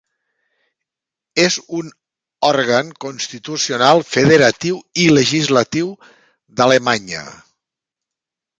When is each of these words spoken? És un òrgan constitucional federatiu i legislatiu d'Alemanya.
És 1.43 1.57
un 1.79 1.91
òrgan 2.49 2.89
constitucional 3.05 4.03
federatiu 4.15 4.81
i 5.05 5.05
legislatiu 5.21 5.93
d'Alemanya. 6.59 7.23